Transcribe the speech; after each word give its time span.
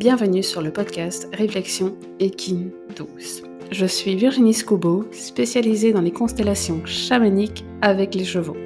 bienvenue 0.00 0.42
sur 0.42 0.62
le 0.62 0.70
podcast 0.72 1.28
Réflexion 1.34 1.94
équine 2.20 2.70
douce. 2.96 3.42
Je 3.70 3.84
suis 3.84 4.16
Virginie 4.16 4.54
Scoubeau, 4.54 5.06
spécialisée 5.12 5.92
dans 5.92 6.00
les 6.00 6.10
constellations 6.10 6.80
chamaniques 6.86 7.66
avec 7.82 8.14
les 8.14 8.24
chevaux 8.24 8.56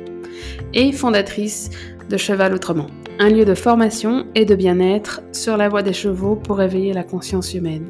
et 0.74 0.92
fondatrice 0.92 1.70
de 2.08 2.16
Cheval 2.16 2.54
Autrement, 2.54 2.86
un 3.18 3.30
lieu 3.30 3.44
de 3.44 3.56
formation 3.56 4.26
et 4.36 4.44
de 4.44 4.54
bien-être 4.54 5.22
sur 5.32 5.56
la 5.56 5.68
voie 5.68 5.82
des 5.82 5.92
chevaux 5.92 6.36
pour 6.36 6.62
éveiller 6.62 6.92
la 6.92 7.02
conscience 7.02 7.52
humaine. 7.52 7.88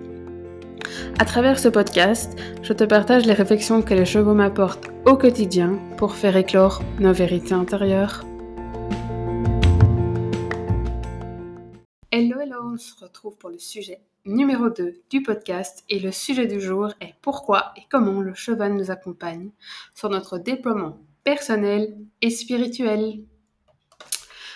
À 1.19 1.27
travers 1.27 1.59
ce 1.59 1.69
podcast, 1.69 2.39
je 2.63 2.73
te 2.73 2.85
partage 2.85 3.27
les 3.27 3.35
réflexions 3.35 3.83
que 3.83 3.93
les 3.93 4.07
chevaux 4.07 4.33
m'apportent 4.33 4.89
au 5.05 5.19
quotidien 5.19 5.79
pour 5.99 6.15
faire 6.15 6.39
éclore 6.39 6.83
nos 6.99 7.13
vérités 7.13 7.53
intérieures. 7.53 8.25
Hello, 12.17 12.39
hello, 12.39 12.75
on 12.75 12.77
se 12.77 12.95
retrouve 13.03 13.37
pour 13.39 13.51
le 13.51 13.59
sujet 13.59 14.01
numéro 14.25 14.71
2 14.71 15.03
du 15.11 15.21
podcast 15.25 15.83
et 15.89 15.99
le 15.99 16.13
sujet 16.13 16.47
du 16.47 16.61
jour 16.61 16.93
est 17.01 17.17
pourquoi 17.23 17.73
et 17.77 17.81
comment 17.91 18.21
le 18.21 18.35
cheval 18.35 18.75
nous 18.75 18.93
accompagne 18.93 19.51
sur 19.97 20.11
notre 20.11 20.39
déploiement 20.39 21.01
personnel 21.25 21.99
et 22.23 22.31
spirituel. 22.31 23.25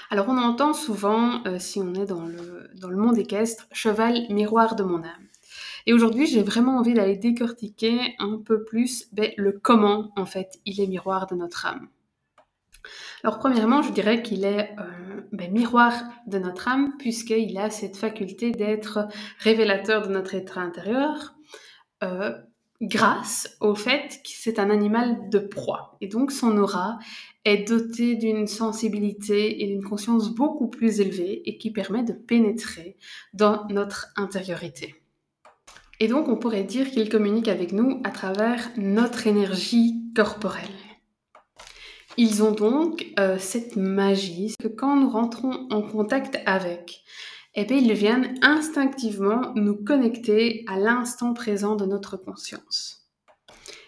Alors 0.09 0.29
on 0.29 0.39
entend 0.39 0.73
souvent, 0.73 1.45
euh, 1.47 1.59
si 1.59 1.81
on 1.81 1.95
est 1.95 2.07
dans 2.07 2.27
le, 2.27 2.71
dans 2.77 2.91
le 2.91 2.97
monde 2.97 3.19
équestre, 3.19 3.67
cheval 3.73 4.29
miroir 4.31 4.77
de 4.77 4.85
mon 4.85 5.03
âme. 5.03 5.27
Et 5.87 5.93
aujourd'hui, 5.93 6.29
j'ai 6.29 6.45
vraiment 6.45 6.79
envie 6.79 6.95
d'aller 6.95 7.17
décortiquer 7.17 8.15
un 8.21 8.39
peu 8.39 8.63
plus 8.63 9.09
ben, 9.13 9.33
le 9.37 9.51
comment, 9.51 10.13
en 10.15 10.27
fait, 10.27 10.61
il 10.65 10.81
est 10.81 10.87
miroir 10.87 11.27
de 11.27 11.35
notre 11.35 11.67
âme. 11.67 11.89
Alors, 13.25 13.41
premièrement, 13.41 13.83
je 13.83 13.91
dirais 13.91 14.23
qu'il 14.23 14.45
est 14.45 14.71
euh, 14.79 14.98
ben, 15.33 15.53
miroir 15.53 15.93
de 16.27 16.39
notre 16.39 16.69
âme, 16.69 16.95
puisqu'il 16.99 17.59
a 17.59 17.71
cette 17.71 17.97
faculté 17.97 18.51
d'être 18.51 19.09
révélateur 19.39 20.07
de 20.07 20.13
notre 20.13 20.35
état 20.35 20.61
intérieur, 20.61 21.35
euh, 22.03 22.33
grâce 22.81 23.57
au 23.61 23.75
fait 23.75 24.21
que 24.23 24.31
c'est 24.31 24.59
un 24.59 24.71
animal 24.71 25.29
de 25.31 25.39
proie. 25.39 25.97
Et 26.01 26.07
donc, 26.07 26.31
son 26.31 26.57
aura 26.59 26.99
est 27.45 27.69
dotée 27.69 28.15
d'une 28.15 28.47
sensibilité 28.47 29.63
et 29.63 29.67
d'une 29.67 29.83
conscience 29.83 30.35
beaucoup 30.35 30.69
plus 30.69 31.01
élevée 31.01 31.43
et 31.49 31.59
qui 31.59 31.73
permet 31.73 32.03
de 32.03 32.13
pénétrer 32.13 32.97
dans 33.33 33.67
notre 33.69 34.09
intériorité. 34.17 34.95
Et 36.01 36.07
donc, 36.07 36.29
on 36.29 36.37
pourrait 36.37 36.63
dire 36.63 36.91
qu'il 36.91 37.09
communique 37.09 37.49
avec 37.49 37.73
nous 37.73 38.01
à 38.05 38.11
travers 38.11 38.71
notre 38.77 39.27
énergie 39.27 40.05
corporelle. 40.15 40.88
Ils 42.21 42.43
ont 42.43 42.51
donc 42.51 43.07
euh, 43.21 43.37
cette 43.39 43.77
magie 43.77 44.53
que 44.59 44.67
quand 44.67 44.97
nous 44.97 45.09
rentrons 45.09 45.69
en 45.71 45.83
contact 45.83 46.37
avec, 46.47 47.05
eh 47.55 47.65
bien, 47.65 47.77
ils 47.77 47.93
viennent 47.93 48.35
instinctivement 48.43 49.53
nous 49.55 49.77
connecter 49.77 50.65
à 50.67 50.81
l'instant 50.81 51.33
présent 51.33 51.77
de 51.77 51.87
notre 51.87 52.17
conscience. 52.17 53.09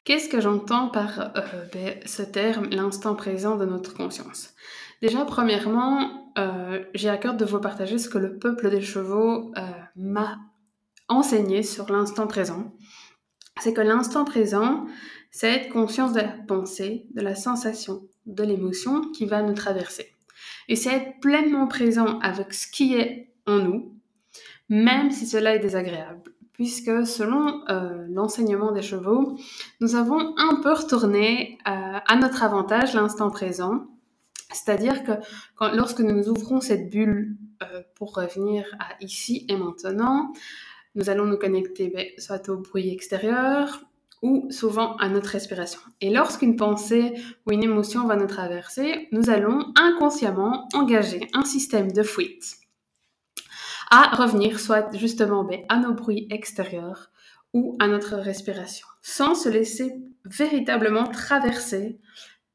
Qu'est-ce 0.05 0.28
que 0.28 0.41
j'entends 0.41 0.91
par 0.91 1.19
euh, 1.19 1.67
ben, 1.72 1.98
ce 2.06 2.22
terme, 2.22 2.69
l'instant 2.70 3.17
présent 3.17 3.56
de 3.56 3.67
notre 3.67 3.95
conscience? 3.95 4.55
Déjà, 5.03 5.25
premièrement, 5.25 6.33
euh, 6.39 6.84
j'ai 6.94 7.09
à 7.09 7.19
cœur 7.19 7.34
de 7.34 7.44
vous 7.44 7.59
partager 7.59 7.98
ce 7.98 8.09
que 8.09 8.19
le 8.19 8.39
peuple 8.39 8.70
des 8.70 8.81
chevaux 8.81 9.53
m'a 9.97 10.39
enseigné 11.09 11.65
sur 11.65 11.91
l'instant 11.91 12.28
présent, 12.28 12.77
c'est 13.61 13.75
que 13.75 13.81
l'instant 13.81 14.25
présent, 14.25 14.87
c'est 15.33 15.53
être 15.53 15.72
conscience 15.72 16.12
de 16.12 16.20
la 16.20 16.37
pensée, 16.47 17.09
de 17.15 17.22
la 17.22 17.34
sensation, 17.34 18.03
de 18.26 18.42
l'émotion 18.42 19.10
qui 19.12 19.26
va 19.26 19.42
nous 19.42 19.54
traverser. 19.54 20.14
Et 20.68 20.76
c'est 20.76 20.94
être 20.94 21.20
pleinement 21.20 21.66
présent 21.66 22.18
avec 22.20 22.54
ce 22.54 22.70
qui 22.70 22.94
est 22.94 23.32
en 23.46 23.58
nous, 23.58 23.96
même 24.68 25.10
si 25.10 25.26
cela 25.26 25.54
est 25.54 25.58
désagréable. 25.58 26.32
Puisque 26.52 27.06
selon 27.06 27.66
euh, 27.68 28.06
l'enseignement 28.10 28.70
des 28.70 28.82
chevaux, 28.82 29.36
nous 29.80 29.97
avons 29.97 30.34
un 30.36 30.60
peu 30.62 30.72
retourné 30.72 31.59
euh, 31.66 31.98
à 32.06 32.16
notre 32.16 32.42
avantage 32.42 32.94
l'instant 32.94 33.30
présent. 33.30 33.86
C'est-à-dire 34.53 35.04
que 35.04 35.12
lorsque 35.75 36.00
nous 36.00 36.28
ouvrons 36.28 36.60
cette 36.60 36.91
bulle 36.91 37.36
euh, 37.62 37.82
pour 37.94 38.14
revenir 38.14 38.64
à 38.78 39.03
ici 39.03 39.47
et 39.48 39.56
maintenant, 39.56 40.32
nous 40.94 41.09
allons 41.09 41.25
nous 41.25 41.38
connecter 41.38 41.88
ben, 41.88 42.06
soit 42.19 42.48
au 42.48 42.59
bruit 42.59 42.91
extérieur 42.91 43.90
ou 44.22 44.50
souvent 44.50 44.97
à 44.97 45.08
notre 45.08 45.31
respiration. 45.31 45.81
Et 46.00 46.10
lorsqu'une 46.10 46.56
pensée 46.56 47.14
ou 47.47 47.53
une 47.53 47.64
émotion 47.64 48.06
va 48.06 48.16
nous 48.16 48.26
traverser, 48.26 49.08
nous 49.12 49.31
allons 49.31 49.72
inconsciemment 49.76 50.69
engager 50.75 51.28
un 51.32 51.44
système 51.44 51.91
de 51.92 52.03
fuite 52.03 52.56
à 53.91 54.14
revenir 54.14 54.60
soit 54.60 54.97
justement 54.97 55.44
ben, 55.44 55.62
à 55.69 55.78
nos 55.78 55.92
bruits 55.92 56.28
extérieurs 56.30 57.10
ou 57.53 57.76
à 57.80 57.88
notre 57.88 58.14
respiration, 58.14 58.86
sans 59.03 59.34
se 59.34 59.48
laisser 59.48 59.92
véritablement 60.25 61.04
traverser 61.04 61.98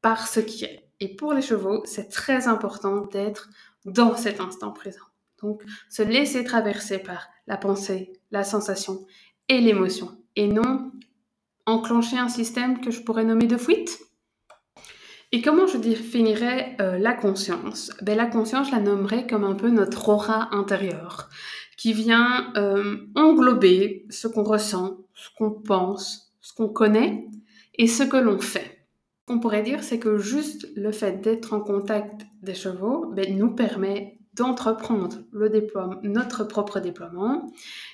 par 0.00 0.26
ce 0.26 0.40
qui 0.40 0.64
est. 0.64 0.88
Et 1.00 1.14
pour 1.14 1.34
les 1.34 1.42
chevaux, 1.42 1.82
c'est 1.84 2.08
très 2.08 2.48
important 2.48 3.02
d'être 3.06 3.50
dans 3.84 4.16
cet 4.16 4.40
instant 4.40 4.72
présent. 4.72 5.04
Donc, 5.42 5.62
se 5.90 6.02
laisser 6.02 6.42
traverser 6.44 6.98
par 6.98 7.28
la 7.46 7.58
pensée, 7.58 8.14
la 8.30 8.42
sensation 8.42 9.04
et 9.48 9.60
l'émotion, 9.60 10.16
et 10.34 10.48
non 10.48 10.90
enclencher 11.66 12.18
un 12.18 12.28
système 12.28 12.80
que 12.80 12.90
je 12.90 13.00
pourrais 13.02 13.24
nommer 13.24 13.46
de 13.46 13.56
fuite. 13.56 14.00
Et 15.32 15.42
comment 15.42 15.66
je 15.66 15.76
définirais 15.76 16.76
euh, 16.80 16.98
la 16.98 17.12
conscience? 17.12 17.92
Ben, 18.00 18.16
La 18.16 18.26
conscience, 18.26 18.68
je 18.68 18.72
la 18.72 18.80
nommerais 18.80 19.26
comme 19.26 19.44
un 19.44 19.54
peu 19.54 19.68
notre 19.70 20.08
aura 20.08 20.54
intérieure, 20.54 21.28
qui 21.76 21.92
vient 21.92 22.52
euh, 22.56 22.98
englober 23.16 24.06
ce 24.08 24.28
qu'on 24.28 24.44
ressent, 24.44 24.98
ce 25.14 25.28
qu'on 25.36 25.50
pense, 25.50 26.32
ce 26.40 26.54
qu'on 26.54 26.68
connaît 26.68 27.26
et 27.74 27.88
ce 27.88 28.04
que 28.04 28.16
l'on 28.16 28.38
fait. 28.38 28.86
Ce 29.20 29.32
qu'on 29.32 29.40
pourrait 29.40 29.64
dire, 29.64 29.82
c'est 29.82 29.98
que 29.98 30.18
juste 30.18 30.68
le 30.76 30.92
fait 30.92 31.20
d'être 31.20 31.52
en 31.52 31.60
contact 31.60 32.22
des 32.42 32.54
chevaux 32.54 33.06
ben, 33.12 33.36
nous 33.36 33.50
permet 33.50 34.15
d'entreprendre 34.36 35.16
le 35.32 35.50
notre 36.02 36.44
propre 36.44 36.80
déploiement, 36.80 37.50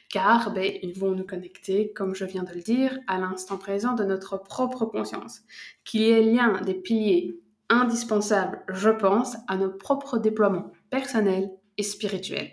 car 0.09 0.53
ben, 0.53 0.71
ils 0.83 0.99
vont 0.99 1.13
nous 1.13 1.25
connecter, 1.25 1.93
comme 1.93 2.15
je 2.15 2.25
viens 2.25 2.43
de 2.43 2.53
le 2.53 2.61
dire, 2.61 2.99
à 3.07 3.19
l'instant 3.19 3.57
présent 3.57 3.95
de 3.95 4.05
notre 4.05 4.43
propre 4.43 4.85
conscience, 4.85 5.43
qui 5.85 6.11
est 6.11 6.23
l'un 6.23 6.61
des 6.61 6.75
piliers 6.75 7.41
indispensables, 7.69 8.63
je 8.69 8.91
pense, 8.91 9.37
à 9.49 9.57
nos 9.57 9.71
propres 9.71 10.19
déploiements 10.19 10.73
personnels 10.91 11.51
et 11.79 11.83
spirituels. 11.83 12.51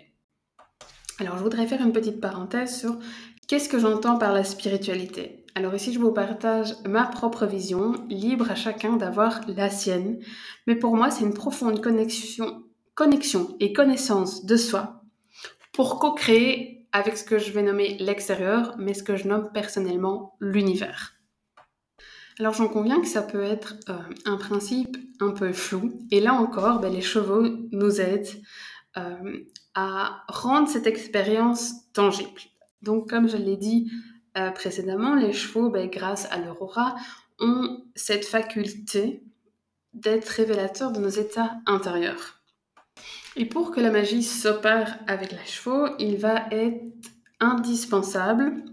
Alors, 1.18 1.36
je 1.36 1.42
voudrais 1.42 1.66
faire 1.66 1.82
une 1.82 1.92
petite 1.92 2.20
parenthèse 2.20 2.78
sur 2.78 2.98
qu'est-ce 3.46 3.68
que 3.68 3.78
j'entends 3.78 4.16
par 4.16 4.32
la 4.32 4.44
spiritualité. 4.44 5.44
Alors 5.56 5.74
ici, 5.74 5.92
je 5.92 5.98
vous 5.98 6.12
partage 6.12 6.76
ma 6.86 7.04
propre 7.04 7.44
vision, 7.44 7.92
libre 8.08 8.50
à 8.50 8.54
chacun 8.54 8.96
d'avoir 8.96 9.40
la 9.48 9.68
sienne, 9.68 10.20
mais 10.66 10.76
pour 10.76 10.96
moi, 10.96 11.10
c'est 11.10 11.24
une 11.24 11.34
profonde 11.34 11.82
connexion 11.82 12.62
connexion 13.00 13.56
et 13.60 13.72
connaissance 13.72 14.44
de 14.44 14.58
soi 14.58 15.02
pour 15.72 15.98
co-créer 15.98 16.86
avec 16.92 17.16
ce 17.16 17.24
que 17.24 17.38
je 17.38 17.50
vais 17.50 17.62
nommer 17.62 17.96
l'extérieur, 17.98 18.74
mais 18.76 18.92
ce 18.92 19.02
que 19.02 19.16
je 19.16 19.26
nomme 19.26 19.50
personnellement 19.54 20.36
l'univers. 20.38 21.14
Alors 22.38 22.52
j'en 22.52 22.68
conviens 22.68 23.00
que 23.00 23.06
ça 23.06 23.22
peut 23.22 23.42
être 23.42 23.76
euh, 23.88 23.94
un 24.26 24.36
principe 24.36 24.98
un 25.18 25.30
peu 25.30 25.54
flou, 25.54 25.98
et 26.10 26.20
là 26.20 26.34
encore, 26.34 26.80
ben, 26.80 26.92
les 26.92 27.00
chevaux 27.00 27.42
nous 27.72 28.02
aident 28.02 28.42
euh, 28.98 29.46
à 29.74 30.22
rendre 30.28 30.68
cette 30.68 30.86
expérience 30.86 31.90
tangible. 31.94 32.42
Donc 32.82 33.08
comme 33.08 33.30
je 33.30 33.38
l'ai 33.38 33.56
dit 33.56 33.90
euh, 34.36 34.50
précédemment, 34.50 35.14
les 35.14 35.32
chevaux, 35.32 35.70
ben, 35.70 35.88
grâce 35.88 36.30
à 36.30 36.36
leur 36.36 36.60
aura, 36.60 36.96
ont 37.38 37.82
cette 37.94 38.26
faculté 38.26 39.22
d'être 39.94 40.28
révélateurs 40.28 40.92
de 40.92 41.00
nos 41.00 41.08
états 41.08 41.56
intérieurs. 41.64 42.39
Et 43.36 43.44
pour 43.44 43.70
que 43.70 43.80
la 43.80 43.90
magie 43.90 44.22
s'opère 44.22 44.98
avec 45.06 45.32
les 45.32 45.44
chevaux, 45.46 45.86
il 45.98 46.16
va 46.16 46.46
être 46.50 46.82
indispensable 47.38 48.64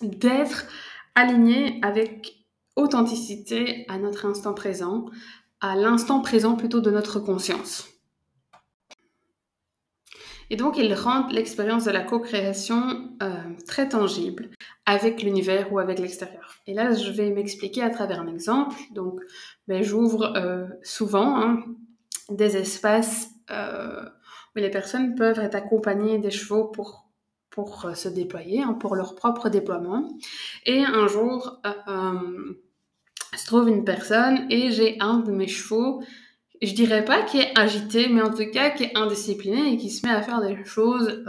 d'être 0.00 0.66
aligné 1.14 1.78
avec 1.82 2.46
authenticité 2.76 3.84
à 3.88 3.98
notre 3.98 4.26
instant 4.26 4.54
présent, 4.54 5.06
à 5.60 5.74
l'instant 5.74 6.20
présent 6.20 6.54
plutôt 6.54 6.80
de 6.80 6.90
notre 6.90 7.18
conscience. 7.18 7.88
Et 10.50 10.56
donc, 10.56 10.78
il 10.78 10.94
rend 10.94 11.26
l'expérience 11.28 11.84
de 11.84 11.90
la 11.90 12.02
co-création 12.02 13.12
euh, 13.22 13.34
très 13.66 13.88
tangible 13.88 14.48
avec 14.86 15.22
l'univers 15.22 15.70
ou 15.72 15.78
avec 15.78 15.98
l'extérieur. 15.98 16.54
Et 16.66 16.72
là, 16.72 16.94
je 16.94 17.10
vais 17.10 17.30
m'expliquer 17.30 17.82
à 17.82 17.90
travers 17.90 18.20
un 18.20 18.28
exemple. 18.28 18.74
Donc, 18.94 19.20
ben, 19.66 19.82
j'ouvre 19.82 20.32
euh, 20.36 20.66
souvent 20.82 21.38
hein, 21.38 21.64
des 22.30 22.56
espaces 22.56 23.28
euh, 23.50 24.04
où 24.54 24.58
les 24.58 24.70
personnes 24.70 25.14
peuvent 25.14 25.38
être 25.38 25.54
accompagnées 25.54 26.18
des 26.18 26.30
chevaux 26.30 26.64
pour, 26.64 27.08
pour 27.50 27.86
euh, 27.86 27.94
se 27.94 28.08
déployer, 28.08 28.62
hein, 28.62 28.74
pour 28.74 28.96
leur 28.96 29.14
propre 29.14 29.48
déploiement. 29.48 30.08
Et 30.66 30.84
un 30.84 31.06
jour, 31.06 31.60
euh, 31.66 32.58
se 33.36 33.46
trouve 33.46 33.68
une 33.68 33.84
personne 33.84 34.46
et 34.50 34.70
j'ai 34.70 34.96
un 35.00 35.18
de 35.18 35.30
mes 35.30 35.48
chevaux, 35.48 36.02
je 36.60 36.72
dirais 36.74 37.04
pas 37.04 37.22
qui 37.22 37.38
est 37.38 37.56
agité, 37.56 38.08
mais 38.08 38.22
en 38.22 38.30
tout 38.30 38.50
cas 38.52 38.70
qui 38.70 38.84
est 38.84 38.96
indiscipliné 38.96 39.72
et 39.72 39.76
qui 39.76 39.90
se 39.90 40.06
met 40.06 40.12
à 40.12 40.22
faire 40.22 40.40
des 40.40 40.64
choses 40.64 41.22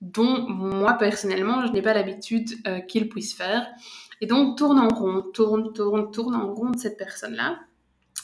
dont 0.00 0.48
moi 0.48 0.94
personnellement 0.94 1.66
je 1.66 1.72
n'ai 1.72 1.82
pas 1.82 1.94
l'habitude 1.94 2.50
euh, 2.66 2.80
qu'il 2.80 3.08
puisse 3.08 3.34
faire. 3.34 3.66
Et 4.20 4.26
donc 4.26 4.58
tourne 4.58 4.78
en 4.78 4.88
rond, 4.88 5.22
tourne, 5.32 5.72
tourne, 5.72 6.10
tourne 6.10 6.34
en 6.34 6.52
rond 6.52 6.72
cette 6.76 6.96
personne-là. 6.96 7.58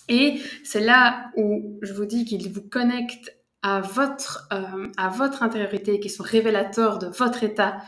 Et 0.09 0.41
c'est 0.65 0.81
là 0.81 1.31
où 1.37 1.79
je 1.83 1.93
vous 1.93 2.05
dis 2.05 2.25
qu'il 2.25 2.53
vous 2.53 2.63
connecte 2.63 3.37
à 3.63 3.81
votre, 3.81 4.49
euh, 4.53 4.89
à 4.97 5.09
votre 5.09 5.43
intériorité, 5.43 5.99
qui 5.99 6.09
sont 6.09 6.23
révélateurs 6.23 6.99
de 6.99 7.09
votre 7.09 7.43
état 7.43 7.79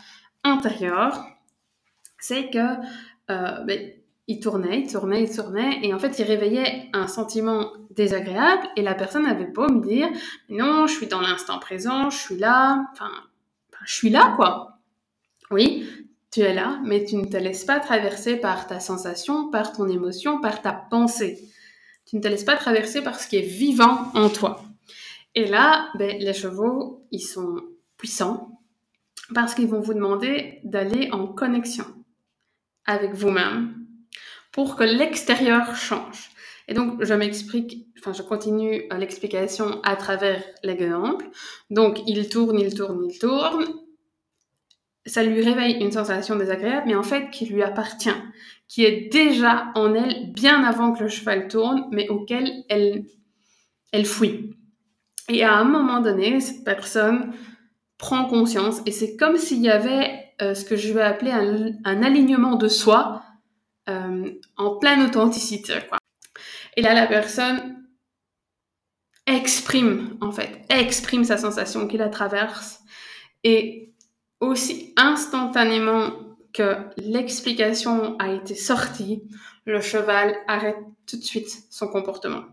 intérieur. 0.43 1.25
C'est 2.19 2.51
que 2.51 2.77
euh, 3.31 3.65
ben, 3.65 3.93
il 4.27 4.41
tournait, 4.41 4.81
il 4.81 4.91
tournait, 4.91 5.23
il 5.23 5.35
tournait, 5.35 5.79
et 5.83 5.95
en 5.95 5.99
fait, 5.99 6.19
il 6.19 6.25
réveillait 6.25 6.91
un 6.93 7.07
sentiment 7.07 7.73
désagréable, 7.91 8.69
et 8.77 8.83
la 8.83 8.95
personne 8.95 9.25
avait 9.25 9.47
beau 9.47 9.69
me 9.69 9.81
dire, 9.81 10.09
non, 10.49 10.87
je 10.87 10.95
suis 10.95 11.07
dans 11.07 11.21
l'instant 11.21 11.59
présent, 11.59 12.11
je 12.11 12.19
suis 12.19 12.37
là, 12.37 12.85
enfin, 12.93 13.11
je 13.85 13.95
suis 13.95 14.11
là, 14.11 14.35
quoi. 14.37 14.79
Oui, 15.51 15.89
tu 16.31 16.41
es 16.41 16.53
là, 16.53 16.79
mais 16.85 17.05
tu 17.05 17.17
ne 17.17 17.25
te 17.25 17.37
laisses 17.39 17.65
pas 17.65 17.81
traverser 17.81 18.37
par 18.37 18.67
ta 18.67 18.81
sensation, 18.81 19.51
par 19.51 19.73
ton 19.73 19.89
émotion, 19.89 20.41
par 20.41 20.61
ta 20.61 20.73
pensée. 20.73 21.49
Tu 22.09 22.17
ne 22.17 22.23
te 22.23 22.29
laisses 22.29 22.45
pas 22.45 22.57
traverser 22.57 23.03
par 23.03 23.21
ce 23.21 23.29
qui 23.29 23.37
est 23.37 23.43
vivant 23.43 24.11
en 24.15 24.31
toi. 24.31 24.63
Et 25.35 25.45
là, 25.45 25.91
ben, 25.99 26.17
les 26.19 26.33
chevaux, 26.33 27.07
ils 27.11 27.21
sont 27.21 27.61
puissants 27.99 28.63
parce 29.35 29.55
qu'ils 29.55 29.69
vont 29.69 29.81
vous 29.81 29.93
demander 29.93 30.61
d'aller 30.65 31.11
en 31.13 31.27
connexion 31.27 31.85
avec 32.87 33.13
vous-même 33.13 33.75
pour 34.53 34.77
que 34.77 34.85
l'extérieur 34.85 35.77
change. 35.77 36.31
Et 36.67 36.75
donc, 36.75 37.05
je 37.05 37.13
m'explique, 37.13 37.87
enfin, 37.99 38.15
je 38.15 38.23
continue 38.23 38.85
l'explication 38.97 39.83
à 39.83 39.95
travers 39.97 40.43
l'exemple. 40.63 41.27
Donc, 41.71 42.01
il 42.07 42.29
tourne, 42.29 42.59
il 42.59 42.75
tourne, 42.75 43.07
il 43.11 43.19
tourne. 43.19 43.67
Ça 45.05 45.23
lui 45.23 45.43
réveille 45.43 45.75
une 45.75 45.93
sensation 45.93 46.37
désagréable, 46.37 46.87
mais 46.87 46.95
en 46.95 47.03
fait, 47.03 47.31
qui 47.31 47.47
lui 47.47 47.63
appartient, 47.63 48.11
qui 48.69 48.85
est 48.85 49.11
déjà 49.11 49.73
en 49.75 49.95
elle 49.95 50.33
bien 50.33 50.63
avant 50.63 50.93
que 50.93 51.03
le 51.03 51.09
cheval 51.09 51.49
tourne, 51.49 51.87
mais 51.91 52.09
auquel 52.09 52.65
elle, 52.69 53.05
elle 53.93 54.07
fuit. 54.07 54.55
Et 55.29 55.43
à 55.43 55.55
un 55.55 55.65
moment 55.65 56.01
donné, 56.01 56.41
cette 56.41 56.65
personne 56.65 57.33
prend 57.97 58.27
conscience, 58.27 58.81
et 58.87 58.93
c'est 58.93 59.17
comme 59.17 59.39
s'il 59.39 59.61
y 59.61 59.71
avait 59.71 60.33
euh, 60.41 60.55
ce 60.55 60.65
que 60.65 60.77
je 60.77 60.93
vais 60.93 61.03
appeler 61.03 61.33
un, 61.33 61.73
un 61.85 62.03
alignement 62.03 62.55
de 62.55 62.69
soi 62.69 63.23
euh, 63.89 64.31
en 64.57 64.77
pleine 64.77 65.03
authenticité. 65.03 65.75
Et 66.77 66.83
là, 66.83 66.95
la 66.95 67.07
personne 67.07 67.87
exprime, 69.27 70.17
en 70.21 70.31
fait, 70.31 70.61
exprime 70.69 71.25
sa 71.25 71.39
sensation 71.39 71.89
qui 71.89 71.97
la 71.97 72.09
traverse. 72.09 72.81
Et 73.45 73.95
aussi 74.41 74.93
instantanément 74.97 76.13
que 76.53 76.77
l'explication 76.97 78.17
a 78.19 78.33
été 78.33 78.55
sortie, 78.55 79.23
le 79.67 79.81
cheval 79.81 80.37
arrête 80.47 80.79
tout 81.07 81.17
de 81.17 81.23
suite 81.23 81.65
son 81.71 81.89
comportement. 81.89 82.45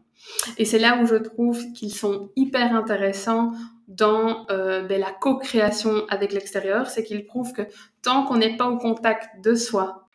Et 0.57 0.65
c'est 0.65 0.79
là 0.79 0.99
où 1.01 1.05
je 1.05 1.15
trouve 1.15 1.71
qu'ils 1.73 1.93
sont 1.93 2.29
hyper 2.35 2.75
intéressants 2.75 3.51
dans 3.87 4.45
euh, 4.49 4.81
ben, 4.81 4.99
la 4.99 5.11
co-création 5.11 6.05
avec 6.09 6.33
l'extérieur, 6.33 6.87
c'est 6.87 7.03
qu'ils 7.03 7.25
prouvent 7.25 7.53
que 7.53 7.61
tant 8.01 8.25
qu'on 8.25 8.37
n'est 8.37 8.57
pas 8.57 8.67
au 8.67 8.77
contact 8.77 9.43
de 9.43 9.55
soi, 9.55 10.07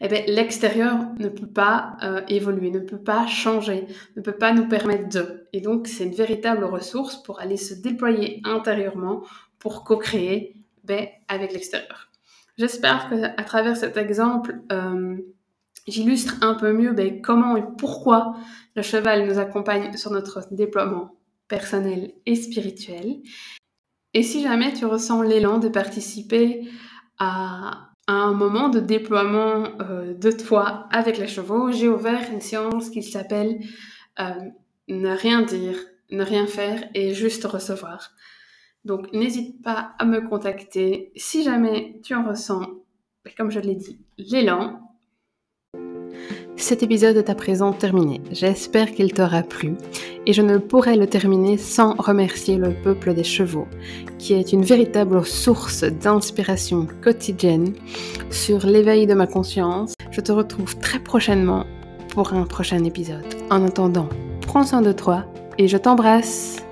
eh 0.00 0.08
bien, 0.08 0.22
l'extérieur 0.26 0.98
ne 1.18 1.28
peut 1.28 1.46
pas 1.46 1.96
euh, 2.02 2.20
évoluer, 2.28 2.70
ne 2.70 2.80
peut 2.80 2.98
pas 2.98 3.26
changer, 3.26 3.86
ne 4.16 4.22
peut 4.22 4.36
pas 4.36 4.52
nous 4.52 4.68
permettre 4.68 5.08
de. 5.08 5.46
Et 5.52 5.60
donc, 5.60 5.86
c'est 5.86 6.04
une 6.04 6.14
véritable 6.14 6.64
ressource 6.64 7.22
pour 7.22 7.40
aller 7.40 7.56
se 7.56 7.74
déployer 7.74 8.40
intérieurement 8.44 9.22
pour 9.58 9.84
co-créer 9.84 10.56
ben, 10.82 11.06
avec 11.28 11.52
l'extérieur. 11.52 12.10
J'espère 12.56 13.10
que 13.10 13.24
à 13.24 13.44
travers 13.44 13.76
cet 13.76 13.96
exemple, 13.96 14.60
euh, 14.70 15.16
j'illustre 15.88 16.36
un 16.42 16.54
peu 16.54 16.72
mieux 16.72 16.92
ben, 16.92 17.20
comment 17.20 17.56
et 17.56 17.64
pourquoi 17.78 18.36
le 18.76 18.82
cheval 18.82 19.26
nous 19.26 19.38
accompagne 19.38 19.96
sur 19.96 20.10
notre 20.10 20.46
déploiement 20.52 21.16
personnel 21.48 22.12
et 22.26 22.36
spirituel. 22.36 23.16
Et 24.14 24.22
si 24.22 24.42
jamais 24.42 24.72
tu 24.72 24.86
ressens 24.86 25.22
l'élan 25.22 25.58
de 25.58 25.68
participer 25.68 26.68
à 27.18 27.90
un 28.06 28.32
moment 28.32 28.68
de 28.68 28.80
déploiement 28.80 29.64
euh, 29.80 30.14
de 30.14 30.30
toi 30.30 30.86
avec 30.92 31.18
les 31.18 31.26
chevaux, 31.26 31.72
j'ai 31.72 31.88
ouvert 31.88 32.30
une 32.32 32.40
séance 32.40 32.90
qui 32.90 33.02
s'appelle 33.02 33.60
euh, 34.20 34.34
Ne 34.88 35.10
rien 35.10 35.42
dire, 35.42 35.76
ne 36.10 36.22
rien 36.22 36.46
faire 36.46 36.84
et 36.94 37.14
juste 37.14 37.44
recevoir. 37.44 38.10
Donc 38.84 39.12
n'hésite 39.12 39.62
pas 39.62 39.92
à 39.98 40.04
me 40.04 40.20
contacter 40.20 41.12
si 41.16 41.42
jamais 41.42 42.00
tu 42.02 42.14
en 42.14 42.28
ressens, 42.28 42.62
comme 43.36 43.50
je 43.50 43.60
l'ai 43.60 43.74
dit, 43.74 43.98
l'élan 44.18 44.80
cet 46.56 46.82
épisode 46.82 47.16
est 47.16 47.28
à 47.28 47.34
présent 47.34 47.72
terminé. 47.72 48.22
J'espère 48.30 48.92
qu'il 48.92 49.12
t'aura 49.12 49.42
plu 49.42 49.74
et 50.24 50.32
je 50.32 50.40
ne 50.40 50.56
pourrais 50.56 50.96
le 50.96 51.06
terminer 51.06 51.58
sans 51.58 51.94
remercier 51.98 52.56
le 52.56 52.72
peuple 52.72 53.12
des 53.12 53.24
chevaux, 53.24 53.66
qui 54.18 54.34
est 54.34 54.52
une 54.52 54.64
véritable 54.64 55.26
source 55.26 55.84
d'inspiration 55.84 56.86
quotidienne 57.02 57.74
sur 58.30 58.66
l'éveil 58.66 59.06
de 59.06 59.14
ma 59.14 59.26
conscience. 59.26 59.94
Je 60.10 60.20
te 60.20 60.32
retrouve 60.32 60.78
très 60.78 61.00
prochainement 61.00 61.66
pour 62.10 62.32
un 62.32 62.44
prochain 62.44 62.82
épisode. 62.84 63.26
En 63.50 63.64
attendant, 63.64 64.08
prends 64.46 64.64
soin 64.64 64.80
de 64.80 64.92
toi 64.92 65.24
et 65.58 65.68
je 65.68 65.76
t'embrasse. 65.76 66.63